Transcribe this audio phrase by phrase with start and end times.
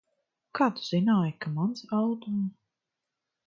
[0.59, 2.35] Kā tu zināji, ka mans auto?